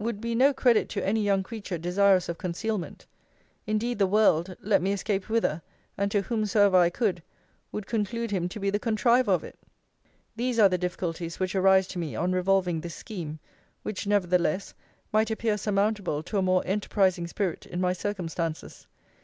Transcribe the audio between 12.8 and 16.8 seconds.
this scheme; which, nevertheless, might appear surmountable to a more